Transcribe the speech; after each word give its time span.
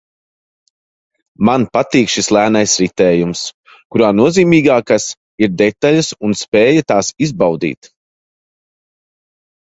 Man 1.49 1.65
patīk 1.75 2.07
šis 2.13 2.29
lēnais 2.37 2.71
ritējums, 2.83 3.43
kurā 3.95 4.09
nozīmīgākas 4.19 5.05
ir 5.47 5.51
detaļas 5.59 6.09
un 6.29 6.33
spēja 6.39 6.87
tās 6.93 7.11
izbaudīt 7.27 7.91